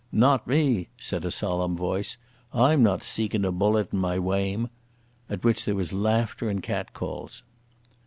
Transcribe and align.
"No 0.11 0.39
me!" 0.47 0.87
said 0.97 1.23
a 1.25 1.29
solemn 1.29 1.77
voice. 1.77 2.17
"I'm 2.51 2.81
not 2.81 3.03
seekin' 3.03 3.45
a 3.45 3.51
bullet 3.51 3.93
in 3.93 3.99
my 3.99 4.17
wame,"—at 4.17 5.43
which 5.43 5.63
there 5.65 5.75
was 5.75 5.93
laughter 5.93 6.49
and 6.49 6.63
cat 6.63 6.91
calls. 6.95 7.43